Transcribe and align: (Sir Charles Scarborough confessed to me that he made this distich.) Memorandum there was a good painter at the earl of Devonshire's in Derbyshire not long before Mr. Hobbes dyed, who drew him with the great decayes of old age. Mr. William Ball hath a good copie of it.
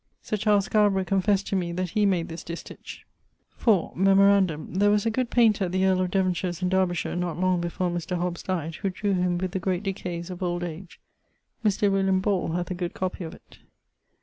(Sir 0.23 0.35
Charles 0.35 0.65
Scarborough 0.65 1.03
confessed 1.05 1.45
to 1.49 1.55
me 1.55 1.71
that 1.73 1.91
he 1.91 2.07
made 2.07 2.27
this 2.27 2.43
distich.) 2.43 3.05
Memorandum 3.93 4.73
there 4.73 4.89
was 4.89 5.05
a 5.05 5.11
good 5.11 5.29
painter 5.29 5.65
at 5.65 5.71
the 5.71 5.85
earl 5.85 6.01
of 6.01 6.09
Devonshire's 6.09 6.63
in 6.63 6.69
Derbyshire 6.69 7.15
not 7.15 7.37
long 7.39 7.61
before 7.61 7.91
Mr. 7.91 8.17
Hobbes 8.17 8.41
dyed, 8.41 8.73
who 8.77 8.89
drew 8.89 9.13
him 9.13 9.37
with 9.37 9.51
the 9.51 9.59
great 9.59 9.83
decayes 9.83 10.31
of 10.31 10.41
old 10.41 10.63
age. 10.63 10.99
Mr. 11.63 11.91
William 11.91 12.19
Ball 12.19 12.53
hath 12.53 12.71
a 12.71 12.73
good 12.73 12.95
copie 12.95 13.25
of 13.25 13.35
it. 13.35 13.59